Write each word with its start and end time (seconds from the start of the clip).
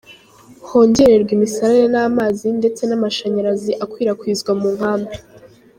Hongererwe 0.67 1.31
imisarane 1.37 1.87
n’amazi 1.95 2.47
ndetse 2.59 2.81
n’amashanyarazi 2.85 3.71
akwirakwizwa 3.83 4.51
mu 4.59 4.69
nkambi. 4.75 5.15